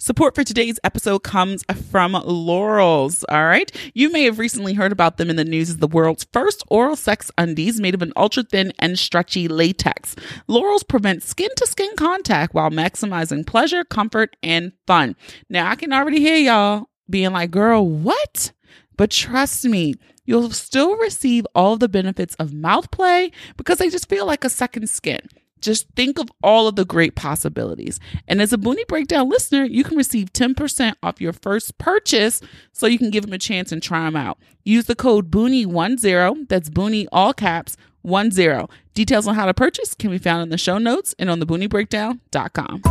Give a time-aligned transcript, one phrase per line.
[0.00, 3.24] Support for today's episode comes from Lorals.
[3.28, 3.68] All right.
[3.94, 6.94] You may have recently heard about them in the news as the world's first oral
[6.94, 10.14] sex undies made of an ultra thin and stretchy latex.
[10.48, 15.16] Lorals prevent skin to skin contact while maximizing pleasure, comfort, and fun.
[15.50, 18.52] Now, I can already hear y'all being like, girl, what?
[18.96, 19.94] But trust me,
[20.24, 24.48] you'll still receive all the benefits of mouth play because they just feel like a
[24.48, 25.22] second skin.
[25.60, 28.00] Just think of all of the great possibilities.
[28.26, 32.40] And as a Boonie Breakdown listener, you can receive 10% off your first purchase
[32.72, 34.38] so you can give them a chance and try them out.
[34.64, 38.66] Use the code Boonie10, that's Boonie all caps, 10.
[38.94, 41.46] Details on how to purchase can be found in the show notes and on the
[41.46, 42.82] thebooniebreakdown.com.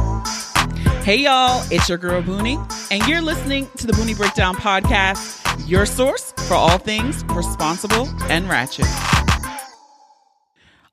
[1.04, 2.58] Hey y'all, it's your girl Boonie,
[2.92, 8.50] and you're listening to the Boonie Breakdown podcast, your source for all things responsible and
[8.50, 8.86] ratchet.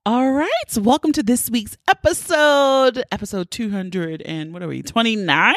[0.07, 5.55] All right, welcome to this week's episode, episode 200 and what are we, 29?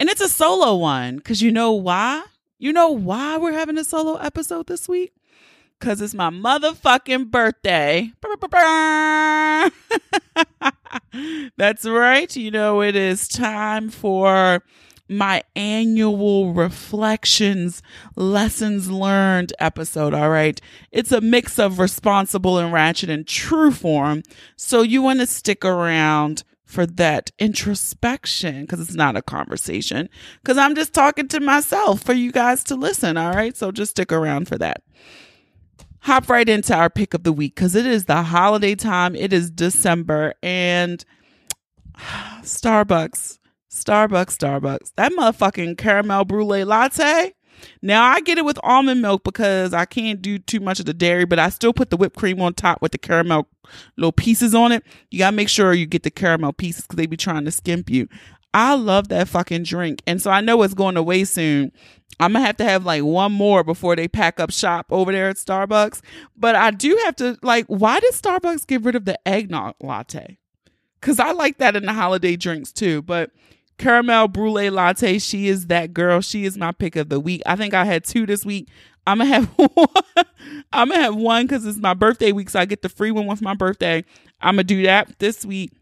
[0.00, 2.24] And it's a solo one because you know why?
[2.58, 5.12] You know why we're having a solo episode this week?
[5.78, 8.12] Because it's my motherfucking birthday.
[11.58, 12.34] That's right.
[12.34, 14.62] You know, it is time for
[15.08, 17.82] my annual reflections,
[18.16, 20.14] lessons learned episode.
[20.14, 20.60] All right.
[20.90, 24.22] It's a mix of responsible and ratchet and true form.
[24.56, 30.06] So you want to stick around for that introspection because it's not a conversation
[30.42, 33.16] because I'm just talking to myself for you guys to listen.
[33.16, 33.56] All right.
[33.56, 34.82] So just stick around for that.
[36.00, 39.16] Hop right into our pick of the week because it is the holiday time.
[39.16, 41.04] It is December and
[42.42, 43.38] Starbucks
[43.70, 44.92] Starbucks, Starbucks.
[44.96, 47.34] That motherfucking caramel brulee latte.
[47.82, 50.94] Now I get it with almond milk because I can't do too much of the
[50.94, 53.48] dairy, but I still put the whipped cream on top with the caramel
[53.96, 54.84] little pieces on it.
[55.10, 57.90] You gotta make sure you get the caramel pieces because they be trying to skimp
[57.90, 58.08] you.
[58.54, 60.02] I love that fucking drink.
[60.06, 61.72] And so I know it's going away soon.
[62.20, 65.28] I'm gonna have to have like one more before they pack up shop over there
[65.28, 66.00] at Starbucks.
[66.36, 70.38] But I do have to like, why did Starbucks get rid of the eggnog latte?
[71.00, 73.02] Cause I like that in the holiday drinks too.
[73.02, 73.30] But
[73.78, 75.18] caramel brulee latte.
[75.18, 76.20] She is that girl.
[76.20, 77.42] She is my pick of the week.
[77.46, 78.68] I think I had two this week.
[79.06, 80.26] I'm gonna have one.
[80.72, 83.26] I'm gonna have one because it's my birthday week, so I get the free one
[83.26, 84.04] with my birthday.
[84.40, 85.72] I'm gonna do that this week.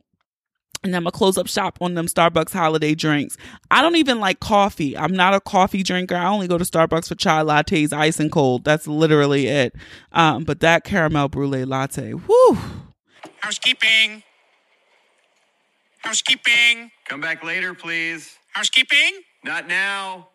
[0.85, 3.37] And I'm gonna close up shop on them Starbucks holiday drinks.
[3.71, 4.97] I don't even like coffee.
[4.97, 6.15] I'm not a coffee drinker.
[6.15, 8.65] I only go to Starbucks for chai lattes, ice and cold.
[8.65, 9.75] That's literally it.
[10.13, 12.59] Um, but that caramel brulee latte, whoo.
[13.41, 14.23] Housekeeping.
[15.99, 16.93] Housekeeping.
[17.09, 18.37] Come back later, please.
[18.53, 19.21] Housekeeping.
[19.45, 20.29] Not now.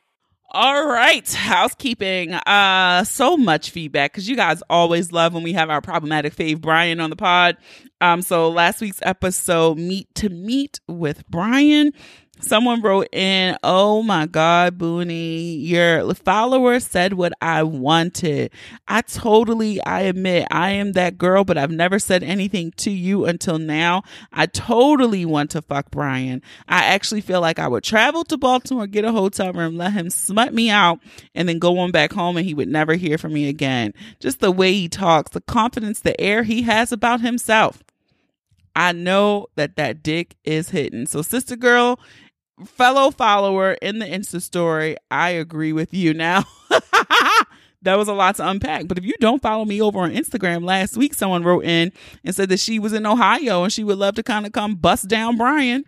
[0.53, 2.33] All right, housekeeping.
[2.33, 6.59] Uh so much feedback cuz you guys always love when we have our problematic fave
[6.59, 7.55] Brian on the pod.
[8.01, 11.93] Um so last week's episode meet to meet with Brian
[12.41, 18.51] Someone wrote in, Oh my God, Boonie, your follower said what I wanted.
[18.87, 23.25] I totally, I admit, I am that girl, but I've never said anything to you
[23.25, 24.03] until now.
[24.31, 26.41] I totally want to fuck Brian.
[26.67, 30.09] I actually feel like I would travel to Baltimore, get a hotel room, let him
[30.09, 30.99] smut me out,
[31.35, 33.93] and then go on back home and he would never hear from me again.
[34.19, 37.83] Just the way he talks, the confidence, the air he has about himself.
[38.75, 41.05] I know that that dick is hidden.
[41.05, 41.99] So, sister girl,
[42.65, 46.45] fellow follower in the Insta story, I agree with you now.
[47.81, 48.87] that was a lot to unpack.
[48.87, 51.91] But if you don't follow me over on Instagram, last week someone wrote in
[52.23, 54.75] and said that she was in Ohio and she would love to kind of come
[54.75, 55.85] bust down Brian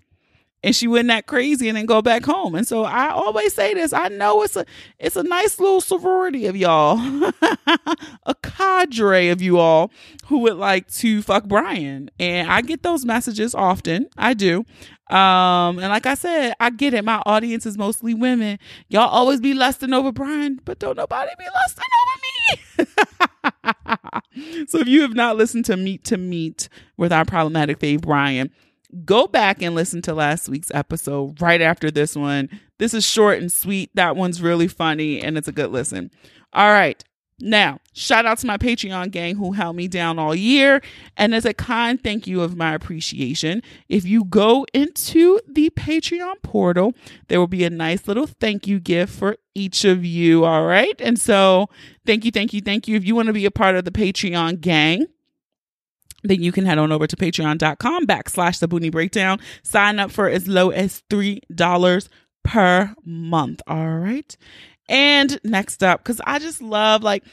[0.64, 2.56] and she went that crazy and then go back home.
[2.56, 3.92] And so I always say this.
[3.94, 4.66] I know it's a
[4.98, 6.98] it's a nice little sorority of y'all,
[8.26, 9.92] a cadre of you all
[10.28, 12.10] who would like to fuck Brian.
[12.20, 14.08] And I get those messages often.
[14.18, 14.66] I do.
[15.10, 17.04] Um, and like I said, I get it.
[17.04, 18.58] My audience is mostly women.
[18.88, 24.66] Y'all always be lusting over Brian, but don't nobody be lusting over me.
[24.68, 28.50] so if you have not listened to Meet to Meet with our problematic fave Brian,
[29.06, 32.50] go back and listen to last week's episode right after this one.
[32.80, 33.92] This is short and sweet.
[33.96, 36.12] That one's really funny and it's a good listen.
[36.54, 37.04] All right.
[37.40, 40.82] Now, shout out to my Patreon gang who held me down all year.
[41.18, 46.42] And as a kind thank you of my appreciation, if you go into the Patreon
[46.44, 46.94] portal,
[47.28, 50.46] there will be a nice little thank you gift for each of you.
[50.46, 50.96] All right.
[51.00, 51.68] And so,
[52.06, 52.96] thank you, thank you, thank you.
[52.96, 55.08] If you want to be a part of the Patreon gang,
[56.24, 59.40] then you can head on over to patreon.com backslash the boonie breakdown.
[59.64, 62.10] Sign up for as low as $3
[62.44, 63.62] per month.
[63.68, 64.36] All right.
[64.90, 67.24] And next up, because I just love like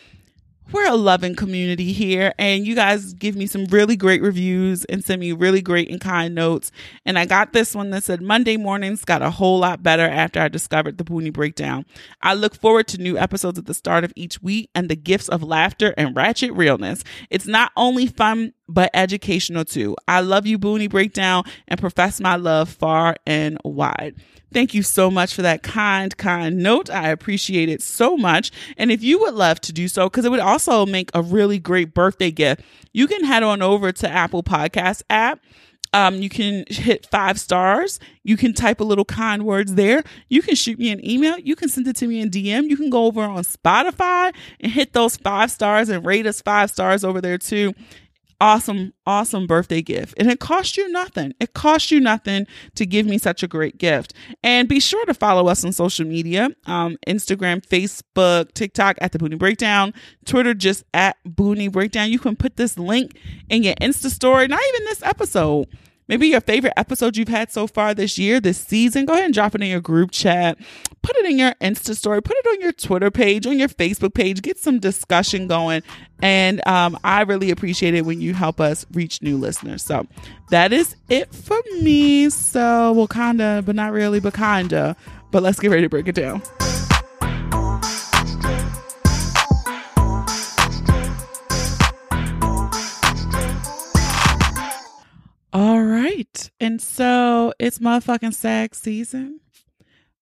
[0.73, 5.05] we're a loving community here and you guys give me some really great reviews and
[5.05, 6.71] send me really great and kind notes
[7.05, 10.41] and i got this one that said monday mornings got a whole lot better after
[10.41, 11.85] i discovered the Boonie breakdown
[12.23, 15.29] i look forward to new episodes at the start of each week and the gifts
[15.29, 20.59] of laughter and ratchet realness it's not only fun but educational too i love you
[20.59, 24.15] Boonie breakdown and profess my love far and wide
[24.53, 26.91] Thank you so much for that kind, kind note.
[26.91, 28.51] I appreciate it so much.
[28.77, 31.61] And if you would love to do so, because it would also make a really
[31.61, 32.63] great birthday gift,
[32.93, 35.41] you can head on over to Apple Podcast app.
[35.93, 37.99] Um, you can hit five stars.
[38.23, 40.05] You can type a little kind words there.
[40.29, 41.39] You can shoot me an email.
[41.39, 42.69] You can send it to me in DM.
[42.69, 46.71] You can go over on Spotify and hit those five stars and rate us five
[46.71, 47.75] stars over there too
[48.41, 50.15] awesome, awesome birthday gift.
[50.19, 51.35] And it cost you nothing.
[51.41, 54.15] It cost you nothing to give me such a great gift.
[54.43, 59.19] And be sure to follow us on social media um, Instagram, Facebook, TikTok at the
[59.19, 59.93] Boonie Breakdown,
[60.25, 62.11] Twitter just at Boonie Breakdown.
[62.11, 65.69] You can put this link in your Insta story, not even this episode
[66.11, 69.33] maybe your favorite episode you've had so far this year, this season, go ahead and
[69.33, 70.59] drop it in your group chat.
[71.03, 74.13] Put it in your Insta story, put it on your Twitter page, on your Facebook
[74.13, 75.83] page, get some discussion going.
[76.21, 79.85] And um, I really appreciate it when you help us reach new listeners.
[79.85, 80.07] So
[80.51, 82.29] that is it for me.
[82.29, 84.97] So, well, kinda, but not really, but kinda.
[85.31, 86.43] But let's get ready to break it down.
[96.61, 99.41] And so it's motherfucking SAG season.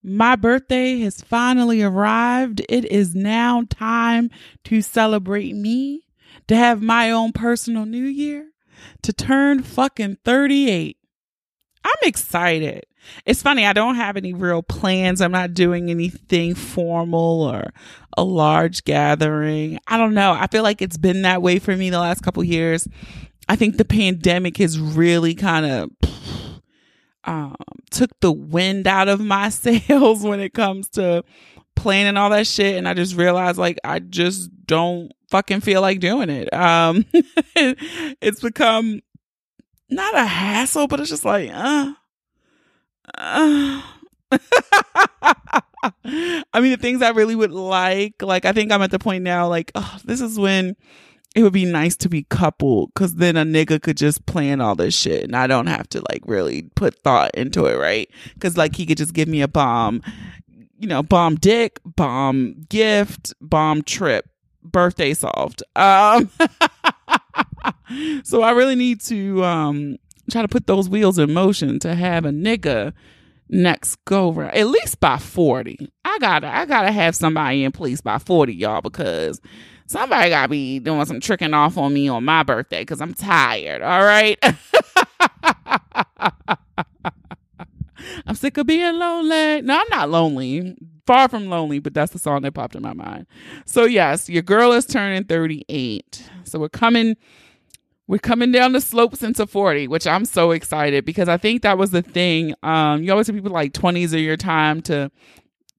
[0.02, 2.62] My birthday has finally arrived.
[2.69, 4.31] It is now time
[4.64, 6.06] to celebrate me,
[6.46, 8.50] to have my own personal new year,
[9.02, 10.96] to turn fucking 38.
[11.85, 12.84] I'm excited.
[13.25, 15.20] It's funny, I don't have any real plans.
[15.20, 17.73] I'm not doing anything formal or
[18.17, 19.79] a large gathering.
[19.87, 20.32] I don't know.
[20.32, 22.87] I feel like it's been that way for me the last couple years.
[23.49, 25.91] I think the pandemic has really kind of
[27.28, 27.54] um,
[27.90, 31.22] took the wind out of my sails when it comes to
[31.76, 32.76] planning all that shit.
[32.76, 36.52] And I just realized like I just don't fucking feel like doing it.
[36.54, 37.04] Um,
[37.54, 39.00] it's become
[39.90, 41.92] not a hassle, but it's just like, uh,
[43.16, 43.82] uh.
[46.04, 49.22] I mean, the things I really would like, like, I think I'm at the point
[49.22, 50.76] now, like, oh, this is when
[51.38, 54.75] it would be nice to be coupled because then a nigga could just plan all
[54.75, 58.11] this shit and I don't have to like really put thought into it, right?
[58.35, 60.02] Because like he could just give me a bomb,
[60.81, 64.29] you know, bomb dick, bomb gift, bomb trip,
[64.64, 65.62] birthday solved.
[65.76, 66.29] Um,
[68.25, 69.96] so I really need to um
[70.29, 72.93] try to put those wheels in motion to have a nigga
[73.49, 78.02] next go round at least by 40 i gotta i gotta have somebody in place
[78.02, 79.41] by 40 y'all because
[79.88, 83.82] somebody gotta be doing some tricking off on me on my birthday because I'm tired.
[83.82, 84.38] All right.
[88.26, 89.62] I'm sick of being lonely.
[89.62, 90.76] No, I'm not lonely.
[91.06, 93.26] Far from lonely, but that's the song that popped in my mind.
[93.64, 96.31] So yes, your girl is turning 38.
[96.44, 97.17] So we're coming
[98.06, 101.76] we're coming down the slopes into 40, which I'm so excited because I think that
[101.76, 102.55] was the thing.
[102.62, 105.11] Um, you always hear people like 20s are your time to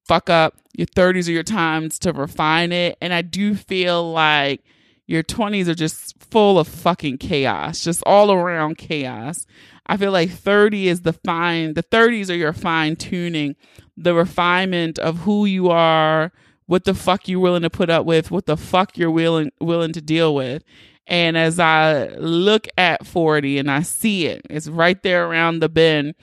[0.10, 0.56] fuck up.
[0.76, 2.98] Your 30s are your times to refine it.
[3.00, 4.64] And I do feel like
[5.06, 9.46] your 20s are just full of fucking chaos, just all around chaos.
[9.86, 13.56] I feel like 30 is the fine, the 30s are your fine tuning,
[13.98, 16.31] the refinement of who you are,
[16.66, 19.94] what the fuck you're willing to put up with, what the fuck you're willing willing
[19.94, 20.64] to deal with.
[21.07, 25.69] And as I look at 40 and I see it, it's right there around the
[25.69, 26.16] bend.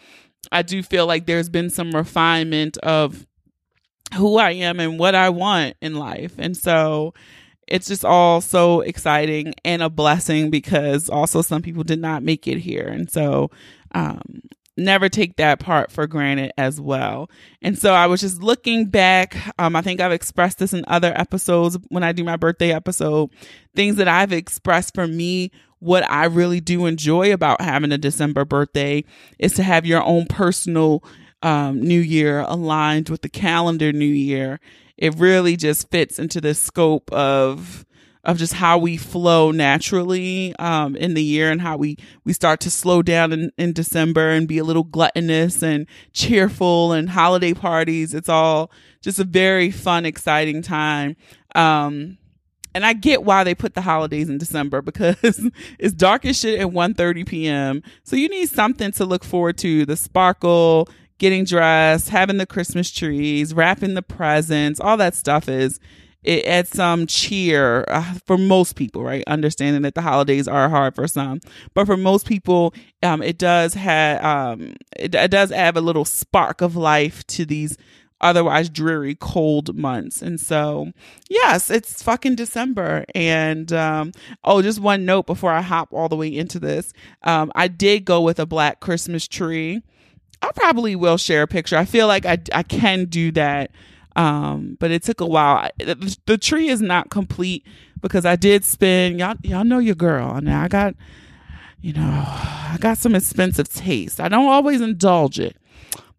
[0.51, 3.27] I do feel like there's been some refinement of
[4.15, 6.35] who I am and what I want in life.
[6.39, 7.15] And so
[7.67, 12.47] it's just all so exciting and a blessing because also some people did not make
[12.47, 12.87] it here.
[12.87, 13.51] And so,
[13.93, 14.43] um,
[14.77, 17.31] never take that part for granted as well.
[17.63, 19.37] And so I was just looking back.
[19.59, 23.31] Um, I think I've expressed this in other episodes when I do my birthday episode,
[23.75, 25.51] things that I've expressed for me.
[25.79, 29.05] What I really do enjoy about having a December birthday
[29.39, 31.05] is to have your own personal
[31.47, 34.59] um, New Year aligned with the calendar New Year.
[34.97, 37.87] It really just fits into the scope of
[38.25, 42.59] of just how we flow naturally um, in the year and how we we start
[42.59, 47.55] to slow down in, in December and be a little gluttonous and cheerful and holiday
[47.55, 48.13] parties.
[48.13, 51.15] It's all just a very fun, exciting time.
[51.55, 52.19] Um,
[52.75, 55.17] and I get why they put the holidays in December because
[55.79, 57.83] it's dark as shit at 1.30 p.m.
[58.03, 59.87] So you need something to look forward to.
[59.87, 60.89] The sparkle,
[61.19, 65.81] getting dressed, having the Christmas trees, wrapping the presents, all that stuff is
[66.27, 69.23] it adds some cheer uh, for most people, right?
[69.29, 71.41] Understanding that the holidays are hard for some,
[71.73, 76.05] but for most people, um, it does have um, it, it does add a little
[76.05, 77.79] spark of life to these
[78.21, 80.23] otherwise dreary cold months.
[80.23, 80.91] And so
[81.29, 83.05] yes it's fucking december.
[83.15, 86.95] And um oh just one note before i hop all the way into this.
[87.25, 89.83] Um i did go with a black christmas tree
[90.43, 93.71] i probably will share a picture i feel like i, I can do that
[94.17, 97.67] um but it took a while the, the tree is not complete
[98.01, 100.95] because i did spend y'all y'all know your girl i got
[101.81, 105.57] you know i got some expensive taste i don't always indulge it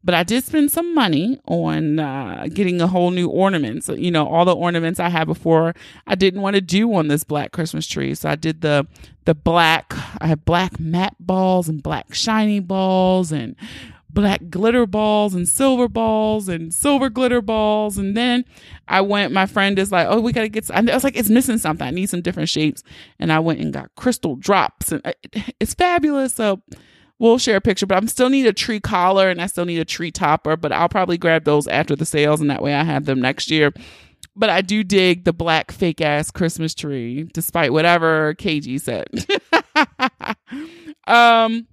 [0.07, 3.89] but I did spend some money on uh, getting a whole new ornaments.
[3.89, 5.75] You know, all the ornaments I had before,
[6.07, 8.15] I didn't want to do on this black Christmas tree.
[8.15, 8.87] So I did the
[9.25, 9.93] the black.
[10.21, 13.57] I have black matte balls and black shiny balls and
[14.17, 17.99] black glitter balls and silver balls and silver glitter balls.
[17.99, 18.45] And then
[18.87, 20.89] I went, my friend is like, oh, we got to get, some.
[20.89, 21.85] I was like, it's missing something.
[21.85, 22.81] I need some different shapes.
[23.19, 25.13] And I went and got crystal drops and uh,
[25.59, 26.33] it's fabulous.
[26.33, 26.63] So
[27.19, 29.77] we'll share a picture, but I'm still need a tree collar and I still need
[29.77, 32.83] a tree topper, but I'll probably grab those after the sales and that way I
[32.83, 33.71] have them next year.
[34.35, 39.09] But I do dig the black fake ass Christmas tree, despite whatever KG said.
[41.07, 41.67] um,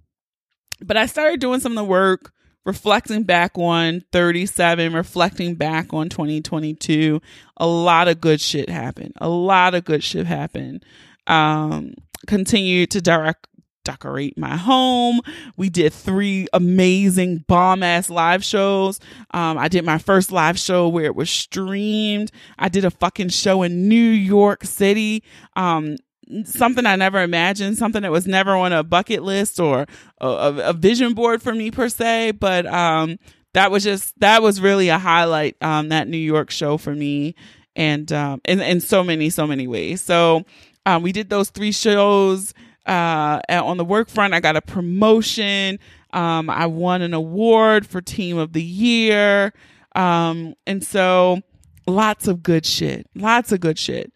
[0.85, 2.34] but I started doing some of the work,
[2.65, 7.21] reflecting back on 37, reflecting back on 2022.
[7.57, 9.13] A lot of good shit happened.
[9.21, 10.85] A lot of good shit happened.
[11.27, 11.95] Um,
[12.27, 13.47] continued to direct
[13.85, 15.21] decorate my home.
[15.57, 18.99] We did three amazing bomb ass live shows.
[19.33, 22.33] Um, I did my first live show where it was streamed.
[22.59, 25.23] I did a fucking show in New York City.
[25.55, 25.97] Um,
[26.45, 29.87] something I never imagined, something that was never on a bucket list or
[30.21, 33.19] a, a vision board for me per se, but um,
[33.53, 37.35] that was just that was really a highlight um, that New York show for me,
[37.77, 40.01] and um, in in so many so many ways.
[40.01, 40.45] So
[40.87, 42.55] um, we did those three shows.
[42.87, 45.79] Uh, on the work front, I got a promotion.
[46.13, 49.53] Um, I won an award for Team of the Year.
[49.95, 51.41] Um, and so
[51.87, 53.09] lots of good shit.
[53.15, 54.13] Lots of good shit.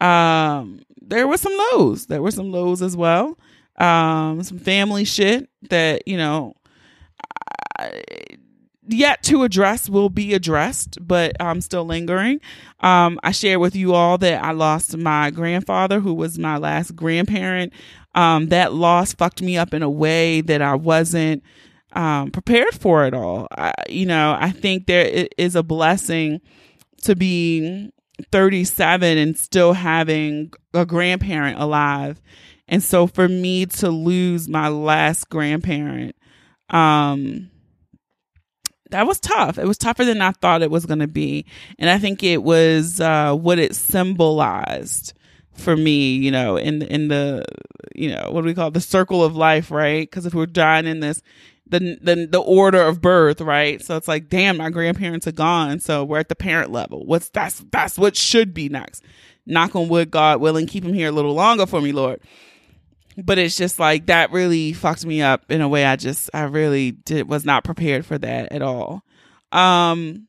[0.00, 2.06] Um, there were some lows.
[2.06, 3.38] There were some lows as well.
[3.76, 6.54] Um, some family shit that, you know,
[7.78, 8.02] I,
[8.86, 12.40] yet to address will be addressed, but I'm still lingering.
[12.80, 16.94] Um, I shared with you all that I lost my grandfather, who was my last
[16.96, 17.72] grandparent.
[18.14, 21.42] Um, that loss fucked me up in a way that I wasn't
[21.92, 23.48] um, prepared for at all.
[23.52, 26.40] I, you know, I think there is a blessing
[27.02, 27.90] to be
[28.30, 32.20] 37 and still having a grandparent alive.
[32.68, 36.14] And so for me to lose my last grandparent,
[36.70, 37.50] um,
[38.90, 39.58] that was tough.
[39.58, 41.46] It was tougher than I thought it was going to be.
[41.78, 45.14] And I think it was uh, what it symbolized
[45.52, 47.44] for me, you know, in in the
[47.94, 48.74] you know, what do we call it?
[48.74, 50.08] the circle of life, right?
[50.08, 51.22] Because if we're dying in this
[51.70, 53.82] the, the the order of birth, right?
[53.82, 55.80] So it's like, damn, my grandparents are gone.
[55.80, 57.04] So we're at the parent level.
[57.06, 59.02] What's that's that's what should be next.
[59.46, 62.20] Knock on wood, God willing, keep him here a little longer for me, Lord.
[63.16, 66.42] But it's just like that really fucked me up in a way I just I
[66.42, 69.02] really did was not prepared for that at all.
[69.52, 70.26] Um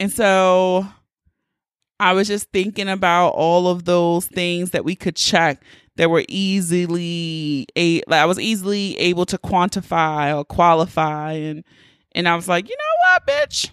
[0.00, 0.86] and so
[2.00, 5.62] I was just thinking about all of those things that we could check
[5.96, 11.64] that were easily a like I was easily able to quantify or qualify and
[12.14, 13.70] and I was like, you know what, bitch?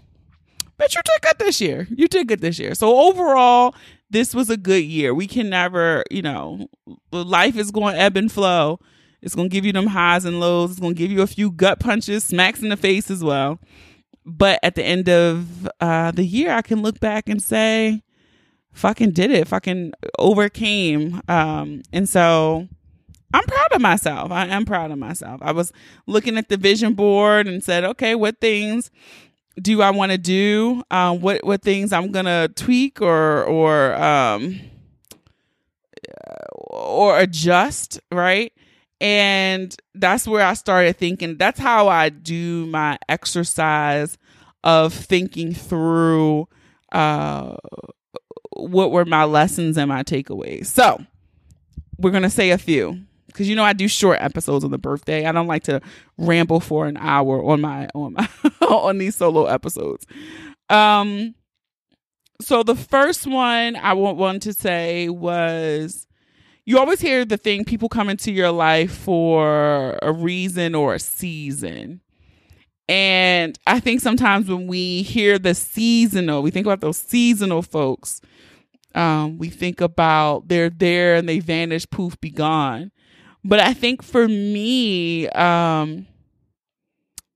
[0.79, 1.87] Bitch, you did good this year.
[1.95, 2.73] You did good this year.
[2.73, 3.75] So overall,
[4.09, 5.13] this was a good year.
[5.13, 6.67] We can never, you know,
[7.11, 8.79] life is going ebb and flow.
[9.21, 10.71] It's going to give you them highs and lows.
[10.71, 13.59] It's going to give you a few gut punches, smacks in the face as well.
[14.25, 18.01] But at the end of uh, the year, I can look back and say,
[18.73, 21.21] fucking did it, fucking overcame.
[21.27, 22.67] Um, and so
[23.33, 24.31] I'm proud of myself.
[24.31, 25.41] I am proud of myself.
[25.43, 25.71] I was
[26.07, 28.91] looking at the vision board and said, okay, what things
[29.61, 30.83] do I want to do?
[30.91, 34.59] Um, what what things I'm gonna tweak or or um
[36.55, 38.53] or adjust, right?
[38.99, 41.37] And that's where I started thinking.
[41.37, 44.17] That's how I do my exercise
[44.63, 46.47] of thinking through
[46.91, 47.55] uh
[48.55, 50.67] what were my lessons and my takeaways.
[50.67, 51.03] So
[51.97, 55.25] we're gonna say a few because you know I do short episodes on the birthday.
[55.25, 55.81] I don't like to
[56.17, 58.29] ramble for an hour on my on my
[58.67, 60.05] on these solo episodes.
[60.69, 61.35] Um,
[62.41, 66.07] so the first one I want one to say was
[66.65, 70.99] you always hear the thing people come into your life for a reason or a
[70.99, 72.01] season.
[72.87, 78.21] And I think sometimes when we hear the seasonal, we think about those seasonal folks
[78.93, 82.91] Um, we think about they're there and they vanish, poof, be gone.
[83.43, 86.07] But I think for me, um,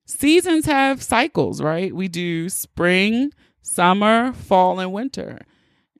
[0.06, 1.94] seasons have cycles, right?
[1.96, 3.32] We do spring,
[3.62, 5.40] summer, fall, and winter.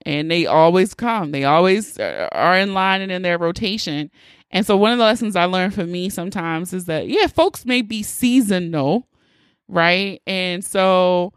[0.06, 1.32] And they always come.
[1.32, 4.12] They always uh, are in line and in their rotation.
[4.52, 7.66] And so one of the lessons I learned for me sometimes is that, yeah, folks
[7.66, 9.08] may be seasonal,
[9.68, 10.22] right?
[10.28, 11.34] And so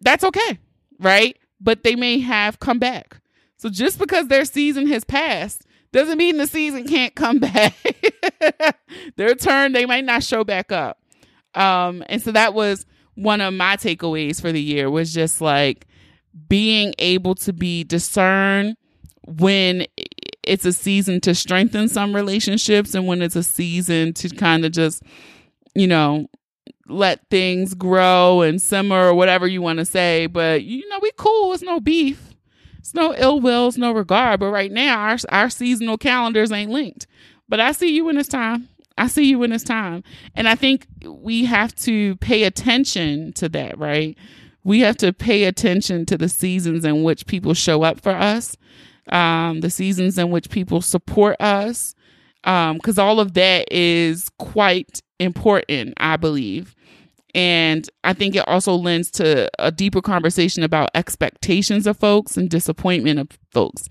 [0.00, 0.58] that's okay,
[0.98, 1.36] right?
[1.60, 3.20] But they may have come back.
[3.56, 7.74] So just because their season has passed doesn't mean the season can't come back.
[9.16, 10.98] their turn, they might not show back up.
[11.54, 12.84] Um, and so that was
[13.14, 15.86] one of my takeaways for the year was just like
[16.48, 18.76] being able to be discern
[19.26, 19.86] when
[20.42, 24.72] it's a season to strengthen some relationships and when it's a season to kind of
[24.72, 25.02] just,
[25.74, 26.26] you know,
[26.88, 30.26] let things grow and simmer or whatever you want to say.
[30.26, 31.52] But you know, we cool.
[31.52, 32.34] It's no beef.
[32.78, 33.68] It's no ill will.
[33.68, 34.40] It's no regard.
[34.40, 37.06] But right now, our our seasonal calendars ain't linked.
[37.48, 38.68] But I see you when it's time.
[38.98, 40.02] I see you when it's time.
[40.34, 44.16] And I think we have to pay attention to that, right?
[44.64, 48.56] We have to pay attention to the seasons in which people show up for us,
[49.12, 51.94] um, the seasons in which people support us,
[52.42, 56.74] because um, all of that is quite important, I believe.
[57.36, 62.48] And I think it also lends to a deeper conversation about expectations of folks and
[62.48, 63.90] disappointment of folks.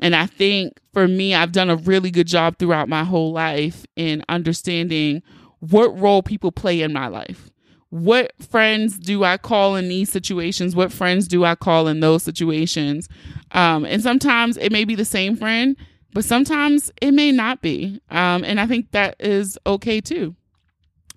[0.00, 3.86] And I think for me, I've done a really good job throughout my whole life
[3.94, 5.22] in understanding
[5.60, 7.50] what role people play in my life.
[7.90, 10.74] What friends do I call in these situations?
[10.74, 13.08] What friends do I call in those situations?
[13.52, 15.76] Um, and sometimes it may be the same friend,
[16.12, 18.00] but sometimes it may not be.
[18.10, 20.34] Um, and I think that is okay too.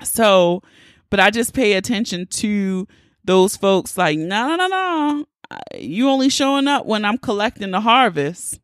[0.03, 0.61] So,
[1.09, 2.87] but I just pay attention to
[3.23, 5.25] those folks like, no, no, no, no.
[5.77, 8.59] You only showing up when I'm collecting the harvest.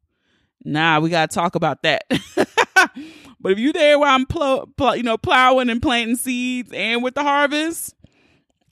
[0.63, 2.03] Nah, we gotta talk about that.
[3.39, 7.03] but if you there while I'm pl-, pl- you know, plowing and planting seeds and
[7.03, 7.95] with the harvest,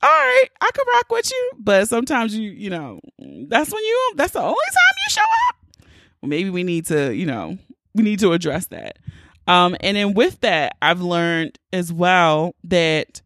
[0.02, 1.52] all right, I could rock with you.
[1.60, 3.00] But sometimes you, you know,
[3.48, 5.56] that's when you that's the only time you show up.
[6.22, 7.58] Maybe we need to, you know,
[7.96, 8.98] we need to address that.
[9.48, 13.22] Um, and then with that, I've learned as well that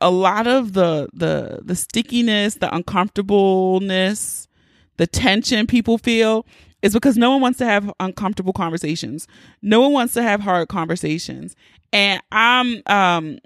[0.00, 4.48] a lot of the the the stickiness, the uncomfortableness,
[4.96, 6.46] the tension people feel
[6.82, 9.26] is because no one wants to have uncomfortable conversations.
[9.62, 11.56] No one wants to have hard conversations.
[11.92, 13.38] And I'm um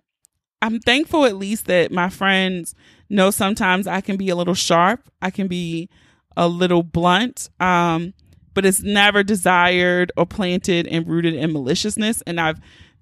[0.61, 2.75] I'm thankful at least that my friends
[3.09, 5.11] know sometimes I can be a little sharp.
[5.21, 5.89] I can be
[6.37, 7.49] a little blunt.
[7.61, 8.15] Um
[8.55, 12.23] but it's never desired or planted and rooted in maliciousness.
[12.27, 12.55] And I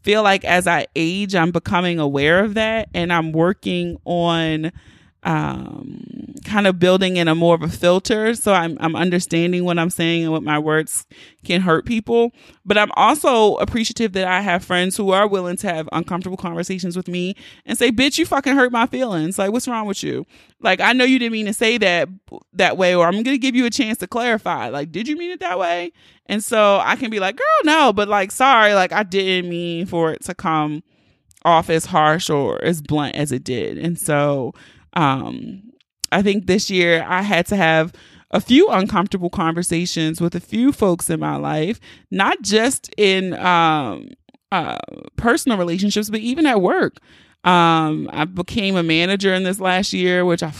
[0.02, 4.72] feel like as I age, I'm becoming aware of that and I'm working on
[5.22, 8.34] um, kind of building in a more of a filter.
[8.34, 11.06] So I'm, I'm understanding what I'm saying and what my words
[11.44, 12.32] can hurt people.
[12.64, 16.96] But I'm also appreciative that I have friends who are willing to have uncomfortable conversations
[16.96, 17.34] with me
[17.66, 19.38] and say, bitch, you fucking hurt my feelings.
[19.38, 20.24] Like, what's wrong with you?
[20.60, 22.08] Like, I know you didn't mean to say that
[22.54, 24.68] that way, or I'm going to give you a chance to clarify.
[24.68, 25.92] Like, did you mean it that way?
[26.26, 29.86] And so I can be like, girl, no, but like, sorry, like, I didn't mean
[29.86, 30.82] for it to come
[31.44, 33.78] off as harsh or as blunt as it did.
[33.78, 34.52] And so,
[34.94, 35.62] um,
[36.12, 37.92] I think this year I had to have
[38.30, 44.10] a few uncomfortable conversations with a few folks in my life, not just in um,
[44.52, 44.78] uh,
[45.16, 46.98] personal relationships, but even at work.
[47.42, 50.52] Um, I became a manager in this last year, which I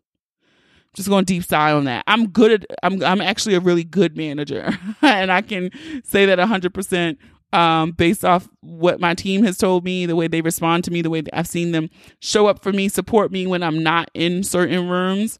[0.94, 2.04] just going deep sigh on that.
[2.06, 5.70] I'm good at I'm I'm actually a really good manager, and I can
[6.04, 7.18] say that hundred percent
[7.52, 11.02] um, based off what my team has told me, the way they respond to me,
[11.02, 14.42] the way I've seen them show up for me, support me when I'm not in
[14.42, 15.38] certain rooms,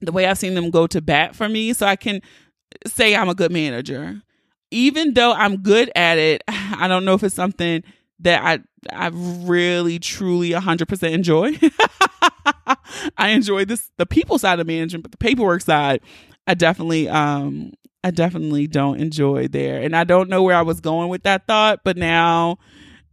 [0.00, 1.72] the way I've seen them go to bat for me.
[1.72, 2.20] So I can
[2.86, 4.20] say I'm a good manager.
[4.70, 7.82] Even though I'm good at it, I don't know if it's something
[8.20, 8.60] that I
[8.92, 11.58] I really truly 100% enjoy.
[13.16, 16.00] I enjoy this the people side of management, but the paperwork side
[16.46, 17.72] I definitely um
[18.06, 19.82] I definitely don't enjoy there.
[19.82, 22.56] And I don't know where I was going with that thought, but now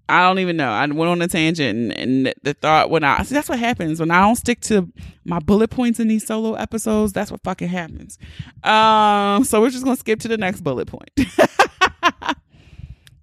[0.07, 0.69] I don't even know.
[0.69, 3.99] I went on a tangent and, and the thought when I see that's what happens
[3.99, 4.87] when I don't stick to
[5.25, 7.11] my bullet points in these solo episodes.
[7.11, 8.19] That's what fucking happens.
[8.63, 11.09] Um, so we're just gonna skip to the next bullet point.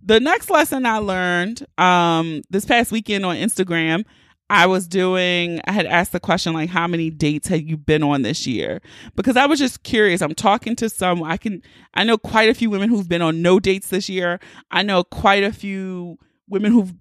[0.03, 4.05] the next lesson I learned um this past weekend on Instagram
[4.51, 8.03] I was doing, I had asked the question, like, how many dates had you been
[8.03, 8.83] on this year?
[9.15, 10.21] Because I was just curious.
[10.21, 11.63] I'm talking to some, I can,
[11.95, 14.41] I know quite a few women who've been on no dates this year.
[14.73, 16.93] I know quite a few women who've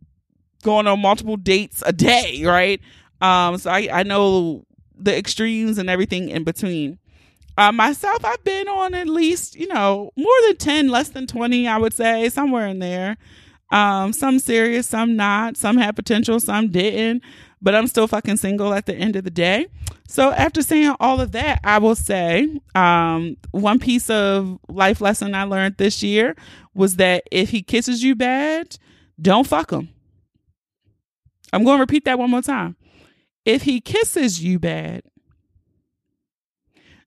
[0.62, 2.80] gone on multiple dates a day, right?
[3.20, 7.00] Um, so I, I know the extremes and everything in between.
[7.58, 11.68] Uh, myself, I've been on at least, you know, more than 10, less than 20,
[11.68, 13.18] I would say, somewhere in there.
[13.72, 15.58] Um, some serious, some not.
[15.58, 17.24] Some had potential, some didn't.
[17.62, 19.68] But I'm still fucking single at the end of the day.
[20.08, 25.36] So after saying all of that, I will say um, one piece of life lesson
[25.36, 26.36] I learned this year
[26.74, 28.78] was that if he kisses you bad,
[29.22, 29.90] don't fuck him.
[31.52, 32.76] I'm going to repeat that one more time.
[33.46, 35.04] If he kisses you bad,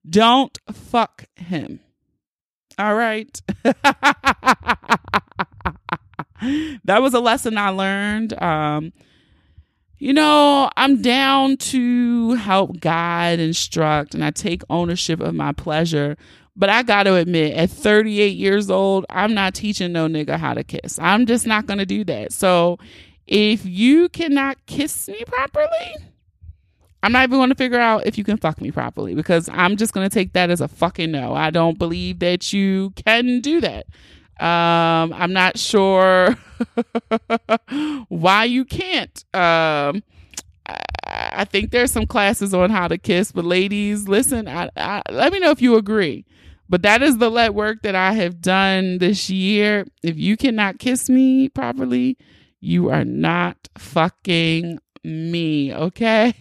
[0.08, 1.80] don't fuck him.
[2.78, 3.40] All right.
[6.84, 8.40] that was a lesson I learned.
[8.42, 8.92] Um,
[9.98, 16.16] you know, I'm down to help guide, instruct, and I take ownership of my pleasure.
[16.56, 20.54] But I got to admit, at 38 years old, I'm not teaching no nigga how
[20.54, 20.98] to kiss.
[20.98, 22.32] I'm just not going to do that.
[22.32, 22.78] So
[23.26, 25.96] if you cannot kiss me properly,
[27.02, 29.76] I'm not even going to figure out if you can fuck me properly because I'm
[29.76, 31.34] just going to take that as a fucking no.
[31.34, 33.86] I don't believe that you can do that.
[34.40, 36.36] Um, I'm not sure
[38.08, 39.24] why you can't.
[39.34, 40.02] Um,
[40.66, 45.02] I, I think there's some classes on how to kiss, but ladies, listen, I, I,
[45.10, 46.24] let me know if you agree.
[46.68, 49.84] But that is the let work that I have done this year.
[50.02, 52.16] If you cannot kiss me properly,
[52.60, 56.32] you are not fucking me, okay?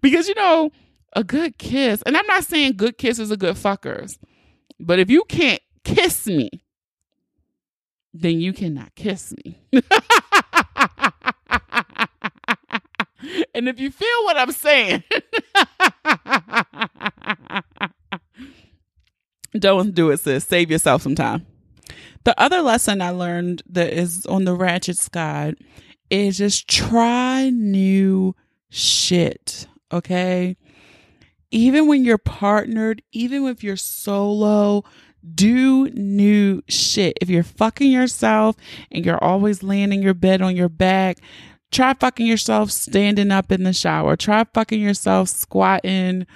[0.00, 0.72] because you know,
[1.14, 4.18] a good kiss, and I'm not saying good kisses are good fuckers,
[4.80, 6.50] but if you can't kiss me,
[8.12, 9.60] then you cannot kiss me.
[13.54, 15.02] and if you feel what I'm saying,
[19.58, 20.44] don't do it, sis.
[20.44, 21.46] Save yourself some time.
[22.24, 25.56] The other lesson I learned that is on the ratchet side
[26.10, 28.34] is just try new
[28.70, 29.66] shit.
[29.92, 30.56] Okay.
[31.50, 34.84] Even when you're partnered, even if you're solo,
[35.34, 37.16] do new shit.
[37.20, 38.56] If you're fucking yourself
[38.90, 41.18] and you're always laying in your bed on your back,
[41.70, 44.16] try fucking yourself standing up in the shower.
[44.16, 46.26] Try fucking yourself squatting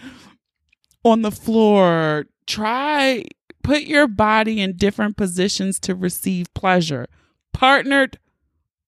[1.05, 2.27] on the floor.
[2.47, 3.25] Try
[3.63, 7.07] put your body in different positions to receive pleasure,
[7.53, 8.19] partnered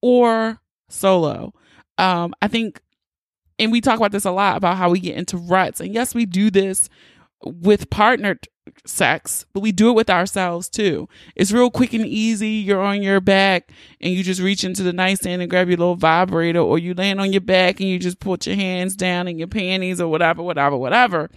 [0.03, 1.53] or solo.
[1.97, 2.81] Um, I think,
[3.65, 5.81] and we talk about this a lot about how we get into ruts.
[5.81, 6.89] And yes, we do this
[7.43, 8.47] with partnered
[8.87, 11.09] sex, but we do it with ourselves too.
[11.37, 12.51] It's real quick and easy.
[12.51, 15.97] You're on your back and you just reach into the nightstand and grab your little
[15.97, 19.39] vibrator, or you land on your back and you just put your hands down in
[19.39, 21.31] your panties or whatever, whatever, whatever.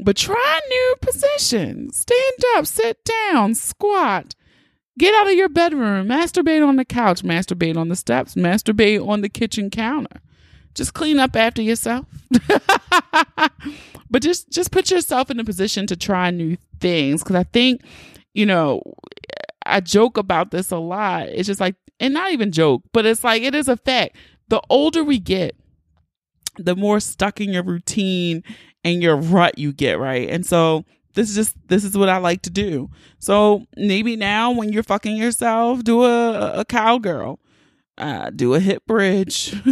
[0.00, 1.98] But try new positions.
[1.98, 4.34] Stand up, sit down, squat.
[4.98, 9.20] Get out of your bedroom, masturbate on the couch, masturbate on the steps, masturbate on
[9.20, 10.20] the kitchen counter.
[10.76, 12.06] Just clean up after yourself.
[14.10, 17.82] but just just put yourself in a position to try new things cuz I think,
[18.34, 18.82] you know,
[19.64, 21.28] I joke about this a lot.
[21.28, 24.16] It's just like and not even joke, but it's like it is a fact.
[24.48, 25.56] The older we get,
[26.56, 28.44] the more stuck in your routine
[28.84, 30.28] and your rut you get, right?
[30.28, 30.84] And so
[31.14, 32.90] this is just this is what I like to do.
[33.18, 37.40] So maybe now when you're fucking yourself, do a, a cowgirl.
[37.98, 39.54] Uh, do a hip bridge.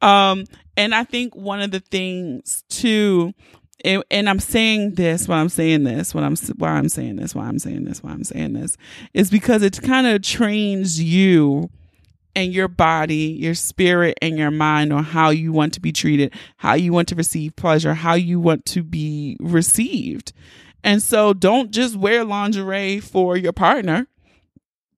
[0.00, 0.44] um,
[0.76, 3.34] and I think one of the things too,
[3.84, 7.34] and, and, I'm saying this while I'm saying this, when I'm why I'm saying this,
[7.34, 8.76] why I'm saying this, why I'm saying this,
[9.12, 11.68] is because it kind of trains you
[12.36, 16.32] and your body, your spirit, and your mind on how you want to be treated,
[16.58, 20.32] how you want to receive pleasure, how you want to be received.
[20.84, 24.06] And so don't just wear lingerie for your partner.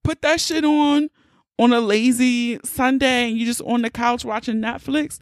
[0.03, 1.11] Put that shit on
[1.59, 5.19] on a lazy Sunday and you're just on the couch watching Netflix.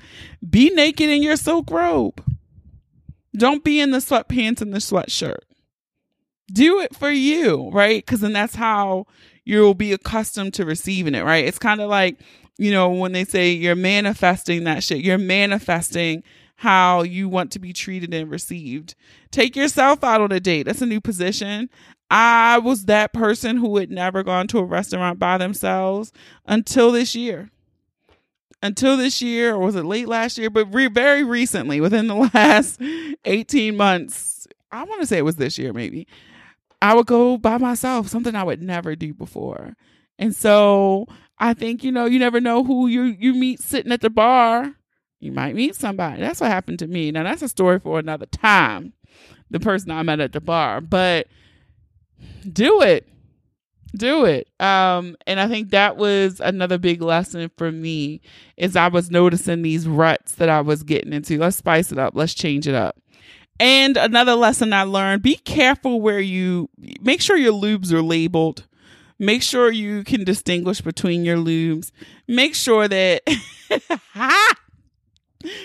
[0.49, 2.22] Be naked in your silk robe.
[3.37, 5.40] Don't be in the sweatpants and the sweatshirt.
[6.53, 8.05] Do it for you, right?
[8.05, 9.07] Because then that's how
[9.44, 11.44] you'll be accustomed to receiving it, right?
[11.44, 12.18] It's kind of like,
[12.59, 16.22] you know, when they say you're manifesting that shit, you're manifesting
[16.57, 18.94] how you want to be treated and received.
[19.31, 20.64] Take yourself out on a date.
[20.64, 21.68] That's a new position.
[22.10, 26.12] I was that person who had never gone to a restaurant by themselves
[26.46, 27.50] until this year.
[28.62, 30.48] Until this year, or was it late last year?
[30.48, 32.80] But re- very recently, within the last
[33.24, 36.06] 18 months, I want to say it was this year, maybe.
[36.80, 39.74] I would go by myself, something I would never do before.
[40.18, 41.06] And so
[41.38, 44.74] I think, you know, you never know who you, you meet sitting at the bar.
[45.20, 46.20] You might meet somebody.
[46.20, 47.10] That's what happened to me.
[47.10, 48.92] Now, that's a story for another time,
[49.50, 50.80] the person I met at the bar.
[50.80, 51.26] But
[52.52, 53.07] do it.
[53.96, 54.48] do it.
[54.61, 58.20] Um, and I think that was another big lesson for me
[58.57, 61.38] is I was noticing these ruts that I was getting into.
[61.38, 62.14] Let's spice it up.
[62.14, 62.98] Let's change it up.
[63.59, 66.68] And another lesson I learned, be careful where you
[67.00, 68.66] make sure your lubes are labeled.
[69.18, 71.90] Make sure you can distinguish between your lubes.
[72.29, 73.22] Make sure that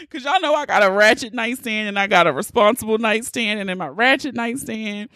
[0.09, 3.69] Cause y'all know I got a ratchet nightstand and I got a responsible nightstand, and
[3.69, 5.09] in my ratchet nightstand,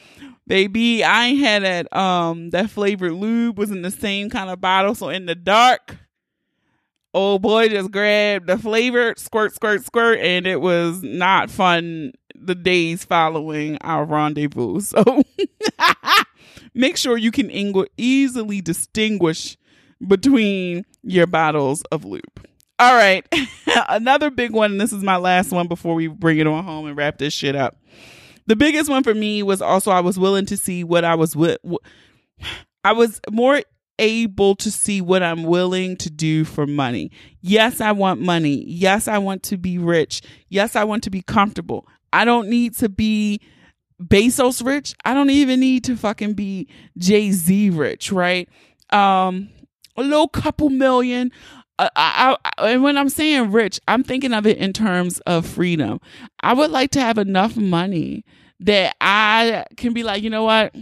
[0.47, 4.95] baby, I had that um that flavored lube was in the same kind of bottle.
[4.95, 5.97] So in the dark,
[7.13, 12.55] old boy just grabbed the flavored squirt, squirt, squirt, and it was not fun the
[12.55, 14.81] days following our rendezvous.
[14.95, 15.23] So
[16.73, 19.57] make sure you can ing- easily distinguish
[20.05, 22.45] between your bottles of lube.
[22.77, 23.25] All right.
[23.89, 26.87] Another big one, and this is my last one before we bring it on home
[26.87, 27.77] and wrap this shit up.
[28.47, 31.35] The biggest one for me was also I was willing to see what I was
[31.35, 31.57] with.
[32.83, 33.61] I was more
[33.97, 37.11] able to see what I'm willing to do for money.
[37.41, 38.63] Yes, I want money.
[38.67, 40.21] Yes, I want to be rich.
[40.49, 41.87] Yes, I want to be comfortable.
[42.13, 43.41] I don't need to be
[44.01, 44.93] Bezos rich.
[45.05, 48.49] I don't even need to fucking be Jay Z rich, right?
[48.91, 49.49] Um,
[49.97, 51.31] a little couple million,
[51.77, 55.45] I, I, I, and when I'm saying rich, I'm thinking of it in terms of
[55.45, 55.99] freedom.
[56.41, 58.23] I would like to have enough money
[58.61, 60.73] that I can be like, you know what?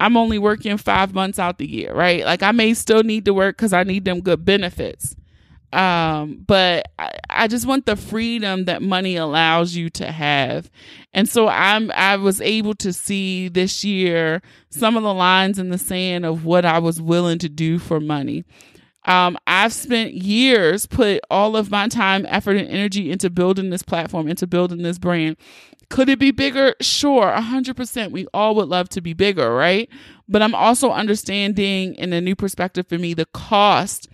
[0.00, 2.24] I'm only working five months out the year, right?
[2.24, 5.16] Like I may still need to work because I need them good benefits.
[5.72, 10.70] Um, but I, I just want the freedom that money allows you to have.
[11.12, 15.68] And so I'm I was able to see this year some of the lines in
[15.68, 18.44] the sand of what I was willing to do for money.
[19.08, 23.82] Um, I've spent years put all of my time, effort, and energy into building this
[23.82, 25.38] platform, into building this brand.
[25.88, 26.74] Could it be bigger?
[26.82, 28.10] Sure, 100%.
[28.10, 29.88] We all would love to be bigger, right?
[30.28, 34.08] But I'm also understanding in a new perspective for me the cost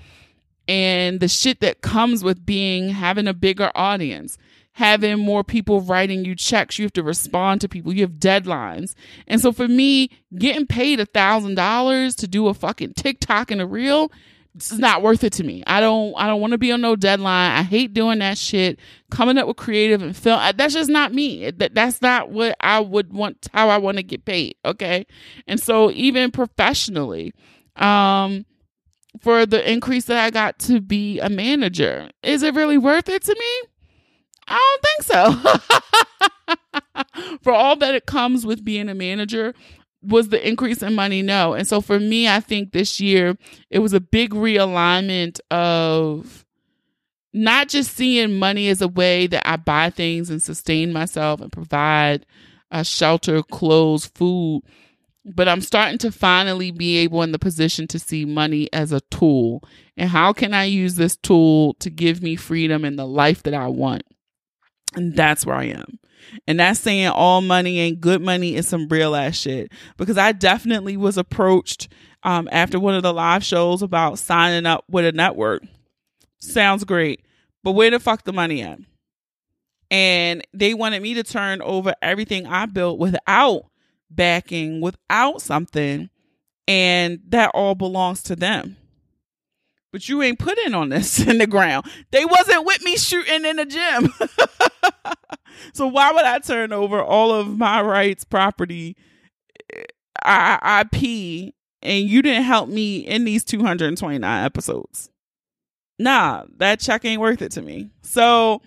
[0.68, 4.38] and the shit that comes with being having a bigger audience
[4.74, 6.78] having more people writing you checks.
[6.78, 7.92] You have to respond to people.
[7.92, 8.94] You have deadlines.
[9.28, 13.60] And so for me, getting paid a thousand dollars to do a fucking TikTok and
[13.60, 14.10] a reel
[14.54, 15.62] it's not worth it to me.
[15.66, 17.52] I don't I don't want to be on no deadline.
[17.52, 18.78] I hate doing that shit.
[19.10, 21.50] Coming up with creative and film that's just not me.
[21.50, 25.06] That that's not what I would want how I want to get paid, okay?
[25.46, 27.32] And so even professionally,
[27.76, 28.46] um
[29.20, 33.22] for the increase that I got to be a manager, is it really worth it
[33.22, 33.68] to me?
[34.46, 37.36] I don't think so.
[37.42, 39.54] for all that it comes with being a manager,
[40.06, 41.22] was the increase in money?
[41.22, 41.54] No.
[41.54, 43.36] And so for me, I think this year
[43.70, 46.44] it was a big realignment of
[47.32, 51.50] not just seeing money as a way that I buy things and sustain myself and
[51.50, 52.26] provide
[52.70, 54.62] a uh, shelter, clothes, food,
[55.24, 59.00] but I'm starting to finally be able in the position to see money as a
[59.10, 59.62] tool.
[59.96, 63.54] And how can I use this tool to give me freedom and the life that
[63.54, 64.02] I want?
[64.94, 65.98] And that's where I am.
[66.46, 69.72] And that's saying all money ain't good money is some real ass shit.
[69.96, 71.88] Because I definitely was approached
[72.22, 75.62] um, after one of the live shows about signing up with a network.
[76.38, 77.24] Sounds great.
[77.62, 78.78] But where the fuck the money at?
[79.90, 83.66] And they wanted me to turn over everything I built without
[84.10, 86.10] backing, without something.
[86.66, 88.76] And that all belongs to them
[89.94, 91.86] but you ain't putting on this in the ground.
[92.10, 94.12] They wasn't with me shooting in the gym.
[95.72, 98.96] so why would I turn over all of my rights, property,
[100.26, 105.10] IP, and you didn't help me in these 229 episodes?
[106.00, 107.90] Nah, that check ain't worth it to me.
[108.02, 108.62] So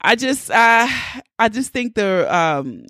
[0.00, 0.88] I just I
[1.40, 2.84] I just think the um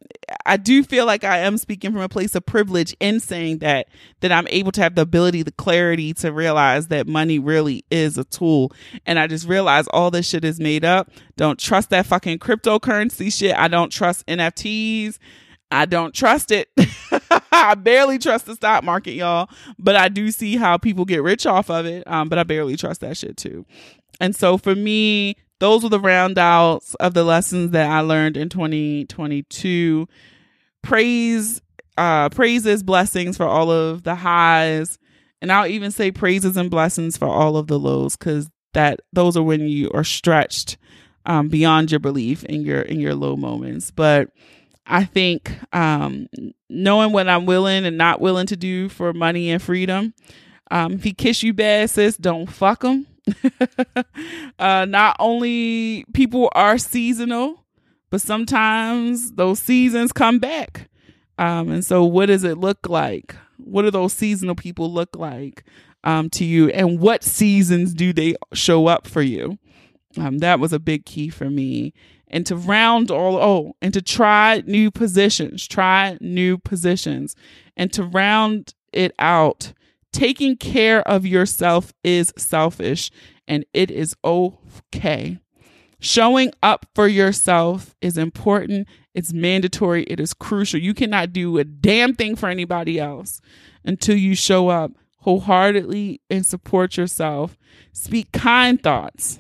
[0.45, 3.89] I do feel like I am speaking from a place of privilege in saying that
[4.21, 8.19] that I'm able to have the ability, the clarity to realize that money really is
[8.19, 8.73] a tool.
[9.07, 11.11] And I just realize all this shit is made up.
[11.37, 13.57] Don't trust that fucking cryptocurrency shit.
[13.57, 15.19] I don't trust NFTs.
[15.71, 16.69] I don't trust it.
[17.53, 19.51] I barely trust the stock market, y'all.
[19.79, 22.07] But I do see how people get rich off of it.
[22.07, 23.67] Um, but I barely trust that shit too.
[24.21, 28.49] And so for me, those were the roundouts of the lessons that I learned in
[28.49, 30.09] 2022.
[30.83, 31.61] Praise,
[31.97, 34.99] uh, praises, blessings for all of the highs,
[35.43, 39.37] and I'll even say praises and blessings for all of the lows, because that those
[39.37, 40.77] are when you are stretched
[41.27, 43.91] um, beyond your belief in your in your low moments.
[43.91, 44.31] But
[44.87, 46.29] I think um,
[46.71, 50.15] knowing what I'm willing and not willing to do for money and freedom.
[50.71, 53.07] Um, if he kiss you bad, sis, don't fuck him.
[54.59, 57.65] uh, not only people are seasonal,
[58.11, 60.89] but sometimes those seasons come back.
[61.39, 65.65] Um, and so, what does it look like What do those seasonal people look like
[66.05, 66.69] um, to you?
[66.71, 69.59] And what seasons do they show up for you?
[70.17, 71.93] Um, that was a big key for me.
[72.29, 77.35] And to round all, oh, and to try new positions, try new positions.
[77.77, 79.73] And to round it out,
[80.19, 83.09] taking care of yourself is selfish
[83.47, 85.39] and it is okay.
[86.01, 88.89] Showing up for yourself is important.
[89.15, 90.03] It's mandatory.
[90.05, 90.81] It is crucial.
[90.81, 93.41] You cannot do a damn thing for anybody else
[93.85, 97.57] until you show up wholeheartedly and support yourself.
[97.93, 99.39] Speak kind thoughts,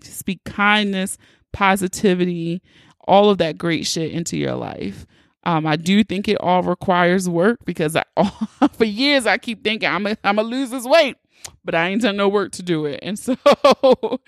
[0.00, 1.18] speak kindness,
[1.52, 2.62] positivity,
[3.00, 5.06] all of that great shit into your life.
[5.44, 8.04] Um, I do think it all requires work because I,
[8.72, 11.16] for years I keep thinking I'm gonna I'm lose this weight,
[11.64, 13.00] but I ain't done no work to do it.
[13.02, 13.36] And so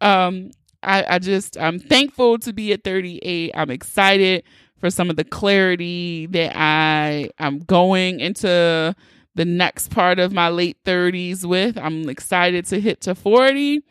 [0.00, 0.50] um,
[0.82, 3.52] I, I just I'm thankful to be at 38.
[3.54, 4.44] I'm excited
[4.78, 8.94] for some of the clarity that I I'm going into
[9.34, 11.76] the next part of my late 30s with.
[11.76, 13.82] I'm excited to hit to 40.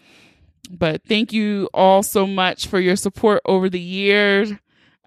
[0.71, 4.51] But thank you all so much for your support over the years.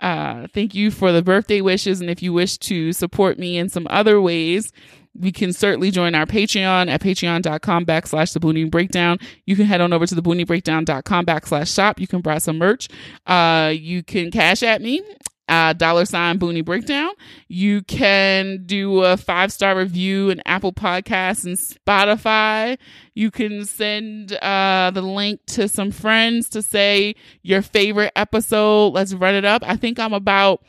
[0.00, 2.00] Uh, thank you for the birthday wishes.
[2.00, 4.72] And if you wish to support me in some other ways,
[5.20, 9.18] you can certainly join our Patreon at patreon.com backslash the Boonie Breakdown.
[9.46, 12.00] You can head on over to the breakdown.com backslash shop.
[12.00, 12.88] You can buy some merch.
[13.26, 15.02] Uh, you can cash at me
[15.48, 17.10] uh, dollar sign Boonie Breakdown.
[17.48, 22.78] You can do a five star review in Apple Podcasts and Spotify.
[23.14, 28.88] You can send uh, the link to some friends to say your favorite episode.
[28.88, 29.62] Let's run it up.
[29.66, 30.62] I think I'm about.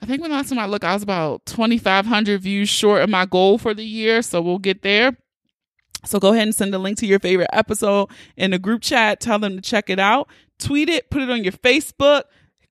[0.00, 3.26] I think when last time I looked, I was about 2,500 views short of my
[3.26, 4.22] goal for the year.
[4.22, 5.16] So we'll get there.
[6.04, 9.20] So go ahead and send a link to your favorite episode in the group chat.
[9.20, 10.28] Tell them to check it out.
[10.60, 12.22] Tweet it, put it on your Facebook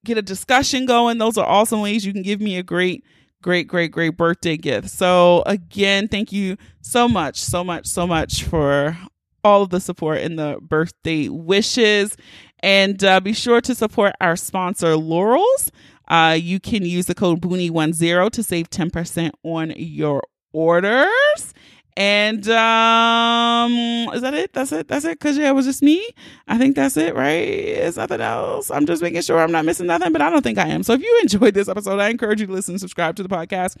[0.04, 1.18] get a discussion going.
[1.18, 3.04] Those are awesome ways you can give me a great,
[3.42, 4.90] great, great, great birthday gift.
[4.90, 8.96] So, again, thank you so much, so much, so much for
[9.44, 12.16] all of the support and the birthday wishes.
[12.60, 15.70] And uh, be sure to support our sponsor, Lorals.
[16.08, 21.54] Uh, you can use the code Boonie10 to save 10% on your orders.
[21.98, 24.52] And um, is that it?
[24.52, 24.86] That's it.
[24.86, 25.18] That's it.
[25.18, 26.08] Cause yeah, it was just me.
[26.46, 27.42] I think that's it, right?
[27.42, 28.70] It's nothing else.
[28.70, 30.84] I'm just making sure I'm not missing nothing, but I don't think I am.
[30.84, 33.78] So if you enjoyed this episode, I encourage you to listen, subscribe to the podcast.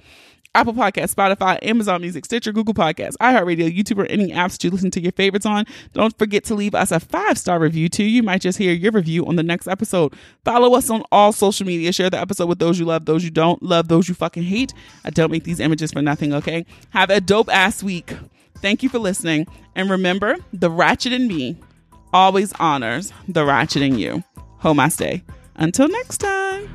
[0.54, 4.70] Apple Podcast, Spotify, Amazon Music, Stitcher, Google Podcasts, iHeartRadio, YouTube, or any apps that you
[4.70, 5.64] listen to your favorites on.
[5.92, 8.02] Don't forget to leave us a five star review too.
[8.02, 10.14] You might just hear your review on the next episode.
[10.44, 11.92] Follow us on all social media.
[11.92, 14.72] Share the episode with those you love, those you don't love, those you fucking hate.
[15.04, 16.66] I don't make these images for nothing, okay?
[16.90, 18.07] Have a dope ass week.
[18.56, 19.46] Thank you for listening.
[19.74, 21.56] And remember, the ratchet in me
[22.12, 24.24] always honors the ratchet in you.
[24.88, 25.22] Stay.
[25.56, 26.68] Until next time.